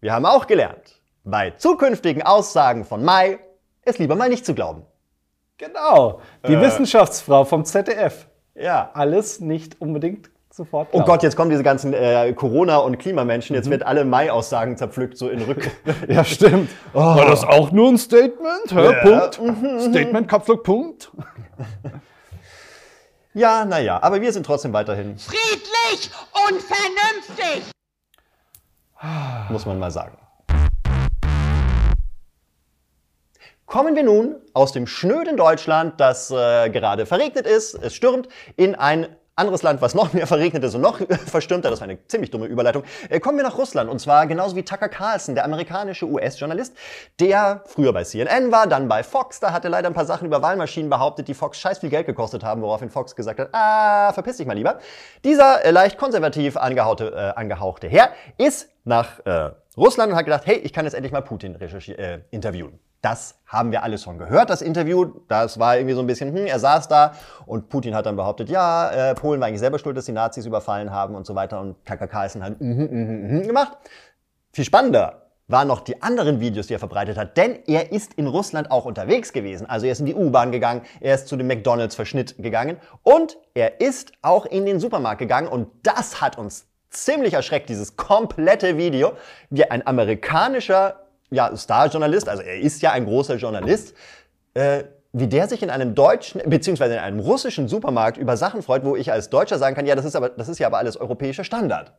[0.00, 3.38] wir haben auch gelernt, bei zukünftigen Aussagen von Mai
[3.82, 4.84] es lieber mal nicht zu glauben.
[5.58, 8.28] Genau, die Wissenschaftsfrau vom ZDF.
[8.54, 8.90] Ja.
[8.94, 11.06] Alles nicht unbedingt sofort Oh glauben.
[11.10, 13.56] Gott, jetzt kommen diese ganzen äh, Corona- und Klimamenschen.
[13.56, 15.70] Jetzt wird alle Mai-Aussagen zerpflückt, so in Rück.
[16.08, 16.70] Ja, stimmt.
[16.92, 18.70] War das auch nur ein Statement?
[18.70, 18.84] Hä?
[18.84, 19.28] Ja.
[19.28, 19.82] Punkt.
[19.82, 21.10] Statement, Kapslock, Punkt.
[23.34, 26.10] ja, naja, aber wir sind trotzdem weiterhin, Friedlich
[26.48, 27.72] und vernünftig!
[29.50, 30.16] muss man mal sagen.
[33.68, 38.26] Kommen wir nun aus dem schnöden Deutschland, das äh, gerade verregnet ist, es stürmt,
[38.56, 42.02] in ein anderes Land, was noch mehr verregnet ist und noch verstürmter, das war eine
[42.06, 43.90] ziemlich dumme Überleitung, äh, kommen wir nach Russland.
[43.90, 46.74] Und zwar genauso wie Tucker Carlson, der amerikanische US-Journalist,
[47.20, 50.26] der früher bei CNN war, dann bei Fox, da hat er leider ein paar Sachen
[50.26, 54.14] über Wahlmaschinen behauptet, die Fox scheiß viel Geld gekostet haben, woraufhin Fox gesagt hat, ah,
[54.14, 54.78] verpiss dich mal lieber.
[55.24, 60.46] Dieser äh, leicht konservativ angehauchte, äh, angehauchte Herr ist nach äh, Russland und hat gedacht,
[60.46, 62.80] hey, ich kann jetzt endlich mal Putin äh, interviewen.
[63.00, 65.06] Das haben wir alles schon gehört, das Interview.
[65.28, 67.14] Das war irgendwie so ein bisschen, hm, er saß da
[67.46, 70.46] und Putin hat dann behauptet, ja, äh, Polen war eigentlich selber schuld, dass die Nazis
[70.46, 71.60] überfallen haben und so weiter.
[71.60, 73.76] Und Tucker Carlson hat mhm, mhm, mhm gemacht.
[74.52, 78.26] Viel spannender waren noch die anderen Videos, die er verbreitet hat, denn er ist in
[78.26, 79.66] Russland auch unterwegs gewesen.
[79.68, 83.80] Also er ist in die U-Bahn gegangen, er ist zu dem McDonalds-Verschnitt gegangen und er
[83.80, 89.12] ist auch in den Supermarkt gegangen und das hat uns ziemlich erschreckt, dieses komplette Video,
[89.50, 93.94] wie ein amerikanischer ja, Star-Journalist, also er ist ja ein großer Journalist,
[94.54, 98.84] äh, wie der sich in einem deutschen, beziehungsweise in einem russischen Supermarkt über Sachen freut,
[98.84, 100.96] wo ich als Deutscher sagen kann, ja, das ist aber, das ist ja aber alles
[100.96, 101.92] europäischer Standard.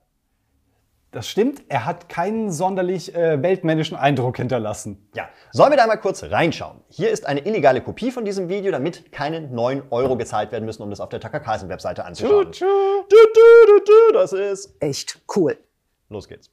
[1.12, 5.10] Das stimmt, er hat keinen sonderlich äh, weltmännischen Eindruck hinterlassen.
[5.16, 6.82] Ja, sollen wir da mal kurz reinschauen?
[6.88, 10.84] Hier ist eine illegale Kopie von diesem Video, damit keine 9 Euro gezahlt werden müssen,
[10.84, 12.52] um das auf der Tucker Carlson Webseite anzuschauen.
[12.52, 12.68] Du,
[13.10, 14.76] du, du, du, das ist.
[14.80, 15.58] echt cool.
[16.10, 16.52] Los geht's.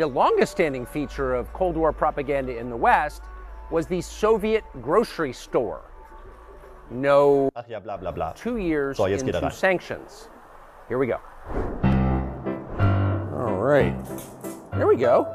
[0.00, 3.20] The longest standing feature of Cold War propaganda in the West
[3.70, 5.82] was the Soviet grocery store.
[6.90, 8.32] No Ach ja, bla bla bla.
[8.34, 9.50] two years So, jetzt er into rein.
[9.50, 10.30] sanctions.
[10.88, 11.20] Here we go.
[13.34, 13.94] All right.
[14.72, 15.26] There we go.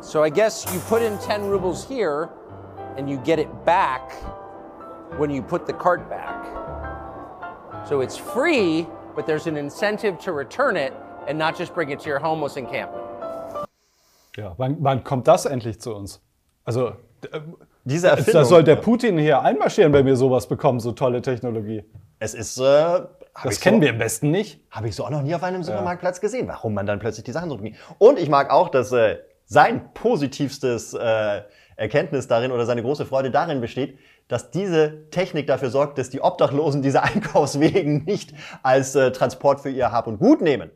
[0.00, 2.28] So I guess you put in 10 rubles here
[2.96, 4.12] and you get it back
[5.18, 6.46] when you put the cart back.
[7.88, 10.94] So it's free, but there's an incentive to return it
[11.26, 13.07] and not just bring it to your homeless encampment.
[14.38, 16.22] Ja, wann, wann kommt das endlich zu uns?
[16.64, 16.92] Also,
[17.84, 18.34] diese Erfindung.
[18.34, 21.82] Da soll der Putin hier einmarschieren, wenn wir sowas bekommen, so tolle Technologie.
[22.20, 22.56] Es ist.
[22.58, 23.00] Äh,
[23.42, 24.60] Das kennen so, wir am besten nicht.
[24.70, 27.32] Habe ich so auch noch nie auf einem Supermarktplatz gesehen, warum man dann plötzlich die
[27.32, 27.76] Sachen so bringt.
[27.98, 31.42] Und ich mag auch, dass äh, sein positivstes äh,
[31.74, 33.98] Erkenntnis darin oder seine große Freude darin besteht,
[34.28, 39.70] dass diese Technik dafür sorgt, dass die Obdachlosen diese Einkaufswegen nicht als äh, Transport für
[39.70, 40.70] ihr Hab und Gut nehmen.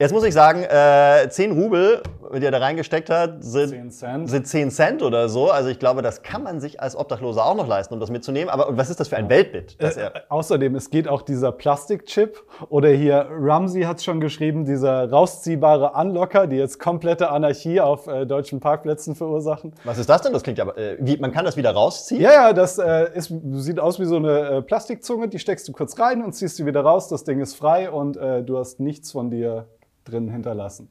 [0.00, 2.02] Jetzt muss ich sagen, äh, 10 Rubel,
[2.38, 4.30] die er da reingesteckt hat, sind 10 Cent.
[4.30, 5.50] sind 10 Cent oder so.
[5.50, 8.48] Also ich glaube, das kann man sich als Obdachloser auch noch leisten, um das mitzunehmen.
[8.48, 9.82] Aber was ist das für ein Weltbild?
[9.82, 14.20] Dass Äh, er, außerdem, es geht auch dieser Plastikchip oder hier, Ramsey hat es schon
[14.20, 19.72] geschrieben, dieser rausziehbare Unlocker, die jetzt komplette Anarchie auf äh, deutschen Parkplätzen verursachen.
[19.84, 20.32] was ist das denn?
[20.32, 22.20] Das klingt ja, aber, äh, wie, man kann das wieder rausziehen?
[22.20, 25.72] Ja, ja, das äh, ist, sieht aus wie so eine äh, Plastikzunge, die steckst du
[25.72, 27.08] kurz rein und ziehst sie wieder raus.
[27.08, 29.66] Das Ding ist frei und äh, du hast nichts von dir
[30.04, 30.88] drin hinterlassen.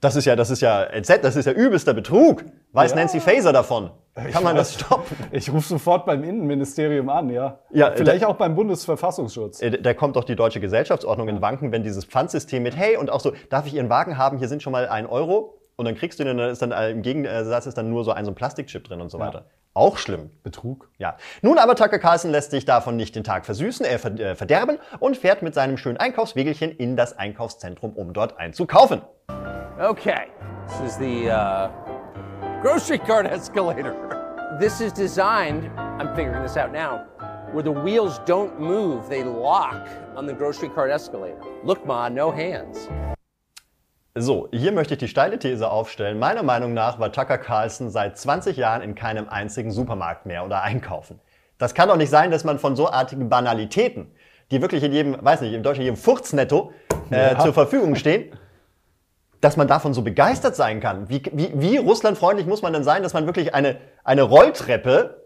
[0.00, 2.44] Das ist ja, das ist ja, entsetzt, das ist ja übelster Betrug.
[2.72, 2.96] Weiß Ja.
[2.98, 3.90] Nancy Faeser davon?
[4.32, 4.80] Kann man das weiß.
[4.86, 5.16] stoppen?
[5.32, 7.58] Ich rufe sofort beim Innenministerium an, ja.
[7.72, 9.62] Ja, Vielleicht da- auch beim Bundesverfassungsschutz.
[9.62, 13.10] Äh, Da kommt doch die deutsche Gesellschaftsordnung in Wanken, wenn dieses Pfandsystem mit, hey, und
[13.10, 14.38] auch so, darf ich Ihren Wagen haben?
[14.38, 15.54] Hier sind schon mal ein Euro.
[15.76, 18.10] Und dann kriegst du den, dann ist dann äh, im Gegensatz ist dann nur so
[18.12, 19.46] ein, so ein Plastikchip drin und so weiter.
[19.74, 20.30] Auch schlimm.
[20.42, 20.88] Betrug.
[20.96, 21.16] Ja.
[21.42, 25.18] Nun aber Tucker Carlson lässt sich davon nicht den Tag versüßen, er äh, verderben und
[25.18, 29.02] fährt mit seinem schönen Einkaufswegelchen in das Einkaufszentrum, um dort einzukaufen.
[29.78, 30.28] Okay,
[30.68, 31.68] this is the uh,
[32.62, 33.94] grocery cart escalator.
[34.58, 37.04] This is designed, I'm figuring this out now,
[37.52, 39.86] where the wheels don't move, they lock
[40.16, 41.38] on the grocery cart escalator.
[41.62, 42.88] Look, Ma, no hands.
[44.14, 46.18] So, hier möchte ich die steile These aufstellen.
[46.18, 50.62] Meiner Meinung nach war Tucker Carlson seit 20 Jahren in keinem einzigen Supermarkt mehr oder
[50.62, 51.20] einkaufen.
[51.58, 54.10] Das kann doch nicht sein, dass man von so artigen Banalitäten,
[54.50, 56.72] die wirklich in jedem, weiß nicht, im Deutschen jedem Furznetto
[57.10, 57.38] äh, Ja.
[57.40, 58.30] zur Verfügung stehen,
[59.40, 61.08] dass man davon so begeistert sein kann.
[61.08, 65.22] Wie, wie, wie russlandfreundlich muss man denn sein, dass man wirklich eine, eine Rolltreppe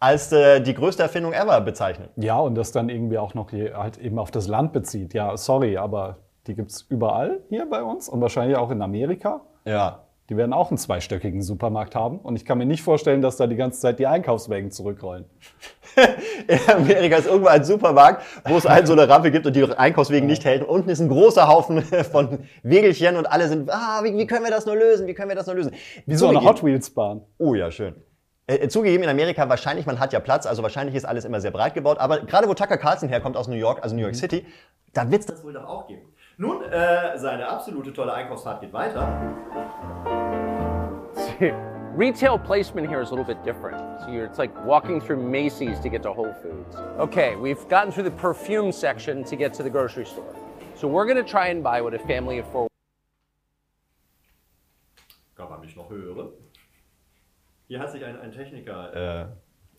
[0.00, 2.10] als äh, die größte Erfindung ever bezeichnet?
[2.16, 5.14] Ja, und das dann irgendwie auch noch je, halt eben auf das Land bezieht.
[5.14, 9.42] Ja, sorry, aber die gibt's überall hier bei uns und wahrscheinlich auch in Amerika.
[9.64, 10.00] Ja.
[10.32, 12.18] Die werden auch einen zweistöckigen Supermarkt haben.
[12.18, 15.26] Und ich kann mir nicht vorstellen, dass da die ganze Zeit die Einkaufswagen zurückrollen.
[16.48, 19.62] In Amerika ist irgendwo ein Supermarkt, wo es einen so eine Rampe gibt und die
[19.62, 20.62] Einkaufswegen nicht hält.
[20.62, 24.42] Und unten ist ein großer Haufen von Wegelchen und alle sind, ah, wie, wie können
[24.42, 25.06] wir das nur lösen?
[25.06, 25.72] Wie können wir das nur lösen?
[26.06, 27.20] Wie so eine Hot Wheels Bahn.
[27.36, 27.94] Oh ja, schön.
[28.46, 31.42] Äh, äh, zugegeben, in Amerika wahrscheinlich, man hat ja Platz, also wahrscheinlich ist alles immer
[31.42, 31.98] sehr breit gebaut.
[31.98, 34.46] Aber gerade wo Tucker Carlson herkommt aus New York, also New York City,
[34.94, 36.11] da wird es das wohl doch auch geben.
[36.38, 39.06] Nun, äh, seine absolute tolle Einkaufsfahrt geht weiter.
[41.94, 43.78] Retail placement here is a little bit different.
[44.00, 46.76] So you're, it's like walking through Macy's to get to Whole Foods.
[46.98, 50.34] Okay, we've gotten through the perfume section to get to the grocery store.
[50.74, 52.66] So we're gonna try and buy what a family of four
[55.36, 56.30] Kann man mich noch hören?
[57.68, 59.26] Hier hat sich ein, ein Techniker äh,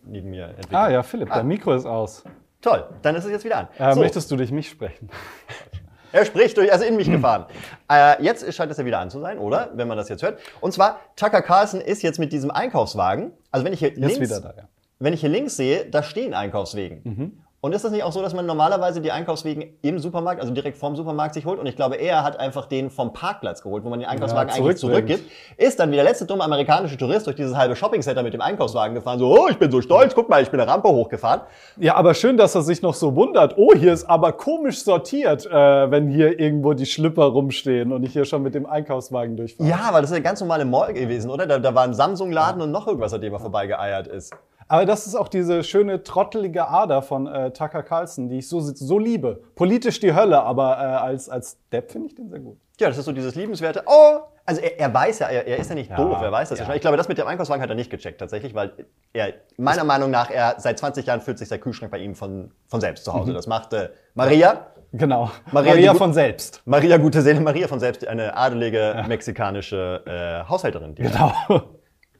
[0.03, 0.73] neben mir entwickelt.
[0.73, 2.23] Ah ja, Philipp, dein Mikro ist aus.
[2.61, 3.67] Toll, dann ist es jetzt wieder an.
[3.77, 3.99] Äh, So.
[4.01, 5.09] Möchtest du durch mich sprechen?
[6.13, 7.47] Er spricht durch, also in mich gefahren.
[7.91, 9.71] Äh, jetzt scheint es ja wieder an zu sein, oder?
[9.73, 10.39] Wenn man das jetzt hört.
[10.61, 14.19] Und zwar, Tucker Carlson ist jetzt mit diesem Einkaufswagen, also wenn ich hier Ist links,
[14.19, 14.63] wieder da, ja.
[14.99, 17.41] wenn ich hier links sehe, da stehen Einkaufswegen.
[17.65, 20.77] Und ist das nicht auch so, dass man normalerweise die Einkaufswegen im Supermarkt, also direkt
[20.77, 21.61] vorm Supermarkt sich holt?
[21.61, 24.55] Und ich glaube, er hat einfach den vom Parkplatz geholt, wo man den Einkaufswagen Ja,
[24.55, 25.31] eigentlich zurückgibt.
[25.55, 28.95] Ist dann wie der letzte dumme amerikanische Tourist durch dieses halbe Shoppingcenter mit dem Einkaufswagen
[28.95, 29.17] gefahren.
[29.17, 31.39] So, oh, ich bin so stolz, guck mal, ich bin eine Rampe hochgefahren.
[31.77, 33.53] Ja, aber schön, dass er sich noch so wundert.
[33.55, 38.11] Oh, hier ist aber komisch sortiert, äh, wenn hier irgendwo die Schlüpper rumstehen und ich
[38.11, 39.69] hier schon mit dem Einkaufswagen durchfahre.
[39.69, 41.47] Ja, aber das ist eine ganz normale Mall gewesen, oder?
[41.47, 44.33] Da, da war ein Samsung-Laden und noch irgendwas, an dem er vorbeigeeiert ist.
[44.67, 48.59] Aber das ist auch diese schöne trottelige Ader von äh, Tucker Carlson, die ich so,
[48.59, 49.43] so liebe.
[49.55, 52.57] Politisch die Hölle, aber äh, als, als Depp finde ich den sehr gut.
[52.79, 55.69] Ja, das ist so dieses liebenswerte, oh, also er, er weiß ja, er, er ist
[55.69, 56.63] ja nicht doof, er weiß das ja.
[56.63, 56.67] ja.
[56.67, 56.75] schon.
[56.75, 58.73] Ich glaube, das mit dem Einkaufswagen hat er nicht gecheckt tatsächlich, weil
[59.13, 62.51] er, meiner Meinung nach, er seit 20 Jahren füllt sich der Kühlschrank bei ihm von,
[62.67, 63.31] von selbst zu Hause.
[63.33, 65.31] Das macht äh, Maria, Genau.
[65.51, 66.61] Maria, Maria, von selbst.
[66.65, 71.33] Maria gute Seele, Maria von selbst, eine adelige mexikanische äh, Haushälterin, die Genau.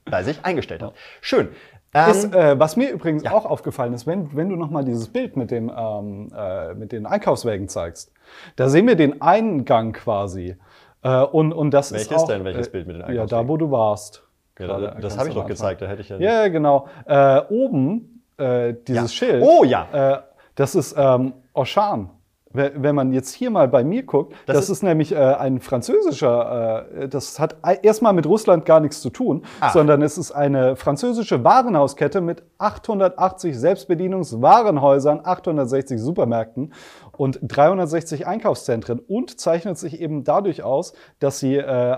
[0.06, 0.94] bei sich eingestellt hat.
[1.22, 1.50] Schön.
[1.94, 5.38] Ähm, Ist, äh, was mir übrigens auch aufgefallen ist, wenn, wenn du nochmal dieses Bild
[5.38, 8.12] mit, dem, ähm, äh, mit den Einkaufswägen zeigst,
[8.56, 10.56] da sehen wir den Eingang quasi.
[11.04, 12.44] Äh, und, und das ist Welches auch, denn?
[12.46, 13.44] Welches äh, Bild mit den Ja, Einkaufswegen?
[13.44, 14.24] da wo du warst.
[14.58, 16.18] ja, Gerade das ganz habe ich doch gezeigt, da hätte ich ja.
[16.18, 16.88] Ja, ja, genau.
[17.06, 19.28] Äh, oben äh, dieses Ja.
[19.28, 19.44] Schild.
[19.46, 19.88] Oh, ja.
[20.16, 20.20] Äh,
[20.56, 22.10] das ist ähm, Auchan.
[22.54, 25.60] Wenn man jetzt hier mal bei mir guckt, Das das, ist- ist, nämlich äh, ein
[25.60, 29.72] französischer, äh, das hat erstmal mit Russland gar nichts zu tun, Ah.
[29.72, 36.74] sondern es ist eine französische Warenhauskette mit 880 Selbstbedienungswarenhäusern, 860 Supermärkten
[37.18, 41.98] und 360 Einkaufszentren und zeichnet sich eben dadurch aus, dass sie äh,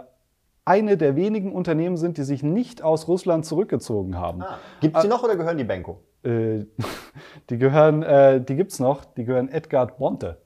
[0.63, 4.43] eine der wenigen Unternehmen sind, die sich nicht aus Russland zurückgezogen haben.
[4.81, 5.99] Gibt es die noch oder gehören die Benko?
[6.23, 6.65] Äh,
[7.49, 10.37] die gehören, äh, die gibt's noch, die gehören Edgard Bonte.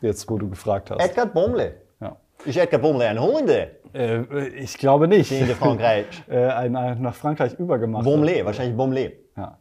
[0.00, 1.00] Jetzt, wo du gefragt hast.
[1.00, 1.74] Edgar Bomle.
[2.00, 2.16] ja.
[2.44, 3.68] Ist Edgar Bomle ein Holländer?
[3.94, 5.32] äh, ich glaube nicht.
[5.32, 6.06] In Frankreich.
[6.28, 8.04] äh, ein, ein, nach Frankreich übergemacht.
[8.04, 9.12] Bomle, wahrscheinlich Bomle.
[9.36, 9.58] Ja.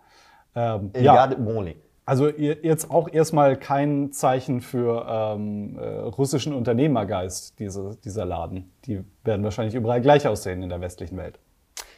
[0.55, 1.75] Ähm, ja, Bomle.
[2.05, 8.71] also jetzt auch erstmal kein Zeichen für ähm, äh, russischen Unternehmergeist, diese, dieser Laden.
[8.85, 11.39] Die werden wahrscheinlich überall gleich aussehen in der westlichen Welt.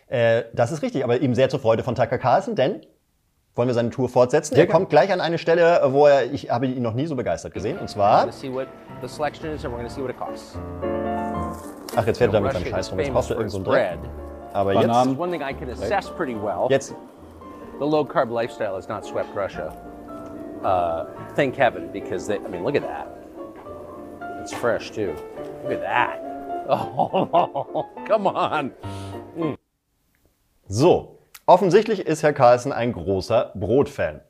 [0.07, 2.81] Äh, das ist richtig, aber ihm sehr zur Freude von Tucker Carlson, denn
[3.59, 4.55] wollen wir seine Tour fortsetzen?
[4.55, 7.53] Er kommt gleich an eine Stelle, wo er, ich habe ihn noch nie so begeistert
[7.53, 8.25] gesehen, und zwar,
[11.95, 13.99] ach, jetzt fährt er damit beim Scheiß rum, jetzt er for irgend so einen Dreck.
[14.53, 14.85] Aber jetzt,
[16.69, 16.95] jetzt,
[17.79, 19.73] The low carb lifestyle has not swept Russia.
[20.63, 23.07] Uh, thank heaven, because they, I mean, look at that.
[24.41, 25.13] It's fresh too.
[25.63, 26.25] Look at that.
[26.71, 28.73] Oh, come on.
[30.69, 31.18] so.
[31.49, 34.21] Offensichtlich ist Herr Carlson ein großer Brotfan.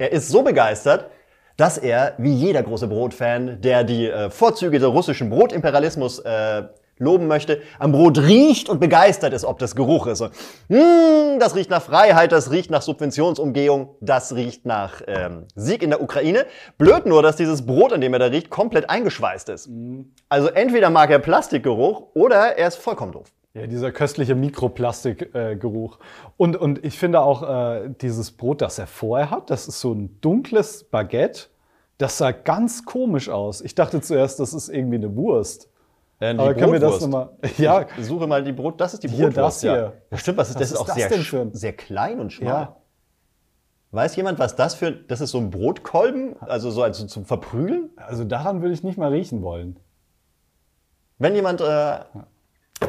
[0.00, 1.08] Er ist so begeistert,
[1.56, 6.64] dass er, wie jeder große Brotfan, der die äh, Vorzüge des russischen Brotimperialismus äh,
[6.98, 10.22] loben möchte, am Brot riecht und begeistert ist, ob das Geruch ist.
[10.66, 15.90] "Mm, das riecht nach Freiheit, das riecht nach Subventionsumgehung, das riecht nach ähm, Sieg in
[15.90, 16.46] der Ukraine.
[16.78, 19.70] Blöd nur, dass dieses Brot, an dem er da riecht, komplett eingeschweißt ist.
[20.28, 23.35] Also entweder mag er Plastikgeruch oder er ist vollkommen doof.
[23.56, 25.98] Ja, dieser köstliche Mikroplastikgeruch.
[26.36, 29.94] und, und ich finde auch äh, dieses Brot, das er vorher hat, das ist so
[29.94, 31.44] ein dunkles Baguette.
[31.96, 33.62] Das sah ganz komisch aus.
[33.62, 35.70] Ich dachte zuerst, das ist irgendwie eine Wurst.
[36.20, 37.30] Äh, Aber können wir das nochmal?
[37.56, 38.78] Ja, Ich suche mal die Brot.
[38.78, 39.56] Das ist die Hier, Brotwurst.
[39.56, 39.72] das hier.
[39.72, 39.92] Ja.
[40.10, 40.36] ja, stimmt.
[40.36, 42.48] Was ist, Was das ist auch das sehr, sehr klein und schmal.
[42.48, 42.76] Ja.
[43.92, 44.92] Weiß jemand, was das für.
[44.92, 47.88] Das ist so ein Brotkolben, also so also zum Verprügeln?
[47.96, 49.78] also daran würde ich nicht mal riechen wollen.
[51.18, 52.00] Wenn jemand äh,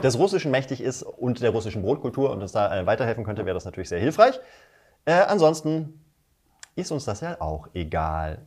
[0.04, 3.54] des Russischen mächtig ist und der russischen Brotkultur und uns da äh, weiterhelfen könnte, wäre
[3.54, 4.40] das natürlich sehr hilfreich.
[5.06, 6.02] Äh, ansonsten
[6.76, 8.46] ist uns das ja auch egal.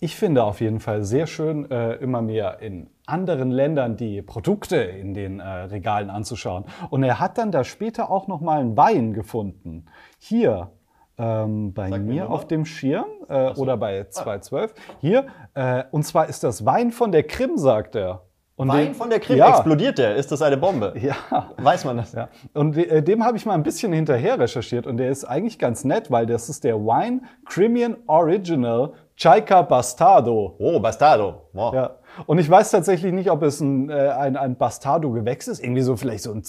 [0.00, 4.76] Ich finde auf jeden Fall sehr schön, äh, immer mehr in anderen Ländern die Produkte
[4.76, 6.66] in den äh, Regalen anzuschauen.
[6.90, 9.86] Und er hat dann da später auch noch mal einen Wein gefunden.
[10.18, 10.70] Hier
[11.16, 14.74] ähm, bei Sag mir auf dem Schirm äh, oder bei 212.
[15.00, 18.22] Hier, äh, und zwar ist das Wein von der Krim, sagt er.
[18.58, 20.16] Und Wein den- von der Krim ja, explodiert der.
[20.16, 20.92] Ist das eine Bombe?
[21.00, 21.14] Ja.
[21.58, 22.12] Weiß man das?
[22.12, 22.28] Ja.
[22.54, 25.58] Und de- äh, dem habe ich mal ein bisschen hinterher recherchiert und der ist eigentlich
[25.60, 30.56] ganz nett, weil das ist der Wine Crimean Original Chaika Bastardo.
[30.58, 31.42] Oh, Bastardo.
[31.52, 31.72] Wow.
[31.74, 31.90] Ja.
[32.26, 35.96] Und ich weiß tatsächlich nicht, ob es ein, äh, ein, ein Bastardo-Gewächs ist, irgendwie so
[35.96, 36.42] vielleicht so ein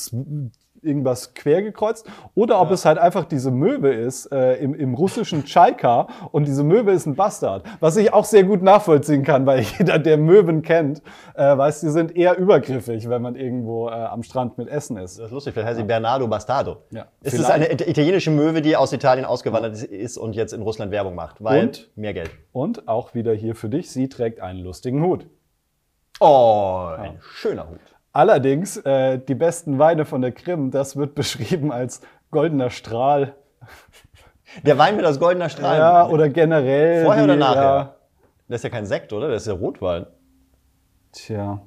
[0.81, 5.43] irgendwas quer gekreuzt, oder ob es halt einfach diese Möwe ist äh, im, im russischen
[5.45, 7.65] Chaika und diese Möwe ist ein Bastard.
[7.79, 11.01] Was ich auch sehr gut nachvollziehen kann, weil jeder, der Möwen kennt,
[11.35, 15.17] äh, weiß, die sind eher übergriffig, wenn man irgendwo äh, am Strand mit Essen ist.
[15.19, 16.77] Das ist lustig, vielleicht heißt sie Bernardo Bastardo.
[16.91, 17.07] Ja.
[17.21, 20.91] Ist es eine it- italienische Möwe, die aus Italien ausgewandert ist und jetzt in Russland
[20.91, 21.43] Werbung macht?
[21.43, 21.89] Weil Und?
[21.95, 22.31] mehr Geld.
[22.51, 25.25] Und auch wieder hier für dich, sie trägt einen lustigen Hut.
[26.19, 27.79] Oh, ein schöner Hut.
[28.12, 33.36] Allerdings, äh, die besten Weine von der Krim, das wird beschrieben als goldener Strahl.
[34.63, 35.78] Der Wein mit aus goldener Strahl.
[35.78, 37.06] Ja, oder generell.
[37.06, 37.62] Vorher die, oder nachher?
[37.62, 37.95] Ja,
[38.48, 39.30] Das ist ja kein Sekt, oder?
[39.30, 40.06] Das ist ja Rotwein.
[41.12, 41.62] tja.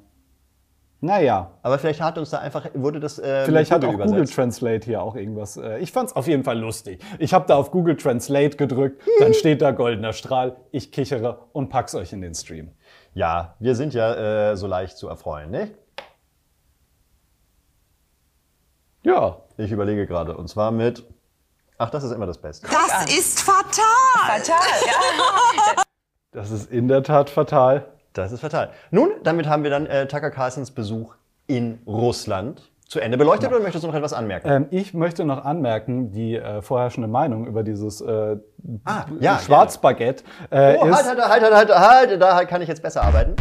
[1.04, 4.36] Naja, Aber vielleicht hat uns da einfach, wurde das äh, vielleicht hat auch Google übersetzt.
[4.36, 5.56] Translate hier auch irgendwas.
[5.56, 7.02] Äh, ich fand's auf jeden Fall lustig.
[7.18, 11.70] Ich habe da auf Google Translate gedrückt, dann steht da goldener Strahl, ich kichere und
[11.70, 12.70] pack's euch in den Stream.
[13.14, 15.72] Ja, wir sind ja äh, so leicht zu erfreuen, ne?
[19.02, 20.36] Ja, Ich überlege gerade.
[20.36, 21.04] Und zwar mit.
[21.78, 22.68] Ach, das ist immer das Beste.
[22.68, 24.40] Das ist fatal.
[26.32, 27.86] das ist in der Tat fatal.
[28.12, 28.70] Das ist fatal.
[28.90, 31.14] Nun, damit haben wir dann äh, Tucker Carlsons Besuch
[31.48, 34.48] in Russland zu Ende beleuchtet oder möchtest du noch etwas anmerken?
[34.48, 38.36] Ähm, ich möchte noch anmerken, die äh, vorherrschende Meinung über dieses äh,
[38.84, 41.70] Ah, ja, Schwarzbaguette äh, Oh, ist, halt, halt, halt, halt, halt,
[42.10, 43.34] halt, da kann ich jetzt besser arbeiten.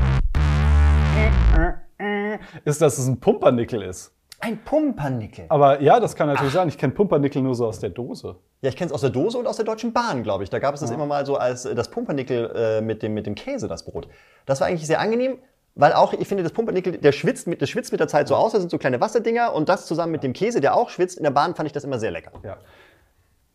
[2.64, 4.14] ist, dass es ein Pumpernickel ist.
[4.42, 5.46] Ein Pumpernickel.
[5.50, 6.68] Aber ja, das kann natürlich sein.
[6.68, 8.36] Ich kenne Pumpernickel nur so aus der Dose.
[8.62, 10.50] Ja, ich kenne es aus der Dose und aus der Deutschen Bahn, glaube ich.
[10.50, 13.28] Da gab es das immer mal so als äh, das Pumpernickel äh, mit, dem, mit
[13.28, 14.08] dem Käse, das Brot.
[14.46, 15.38] Das war eigentlich sehr angenehm,
[15.76, 18.36] weil auch, ich finde, das Pumpernickel, der schwitzt mit, das schwitzt mit der Zeit so
[18.36, 21.18] aus, das sind so kleine Wasserdinger und das zusammen mit dem Käse, der auch schwitzt,
[21.18, 22.32] in der Bahn fand ich das immer sehr lecker.
[22.44, 22.58] Ja.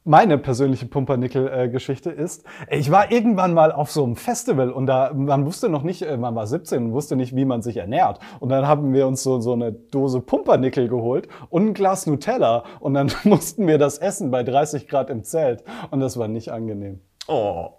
[0.09, 5.45] Meine persönliche Pumpernickel-Geschichte ist, ich war irgendwann mal auf so einem Festival und da, man
[5.45, 8.21] wusste noch nicht, äh, man war 17 und wusste nicht, wie man sich ernährt.
[8.38, 12.62] Und dann haben wir uns so, so eine Dose Pumpernickel geholt und ein Glas Nutella
[12.79, 16.53] und dann mussten wir das essen bei 30 Grad im Zelt und das war nicht
[16.53, 17.01] angenehm.
[17.27, 17.71] Oh,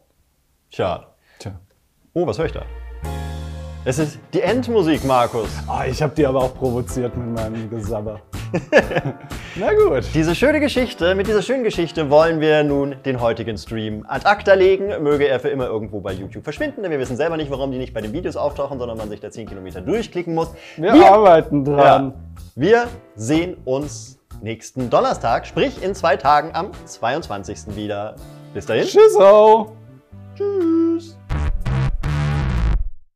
[0.68, 1.06] schade.
[1.40, 1.62] Tja.
[2.14, 2.64] Oh, was höre ich da?
[3.86, 5.50] Es ist die Endmusik, Markus.
[5.68, 8.20] Ah, ich habe die aber auch provoziert mit meinem Gesabber.
[9.56, 10.04] Na gut.
[10.14, 14.54] Diese schöne Geschichte, mit dieser schönen Geschichte wollen wir nun den heutigen Stream ad acta
[14.54, 14.88] legen.
[15.02, 17.78] Möge er für immer irgendwo bei YouTube verschwinden, denn wir wissen selber nicht, warum die
[17.78, 20.50] nicht bei den Videos auftauchen, sondern man sich da 10 Kilometer durchklicken muss.
[20.76, 21.78] Wir, arbeiten dran.
[21.78, 22.14] Ja,
[22.56, 27.76] wir sehen uns nächsten Donnerstag, sprich in zwei Tagen am 22.
[27.76, 28.16] wieder.
[28.54, 28.84] Bis dahin.
[28.84, 29.18] Tschüss.
[30.36, 30.77] Tschüss.